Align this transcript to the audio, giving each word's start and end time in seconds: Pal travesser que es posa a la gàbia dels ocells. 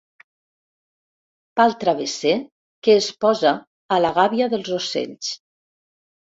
Pal 1.61 1.75
travesser 1.83 2.33
que 2.89 2.97
es 3.03 3.11
posa 3.27 3.55
a 3.99 4.03
la 4.03 4.15
gàbia 4.19 4.51
dels 4.57 4.75
ocells. 4.83 5.33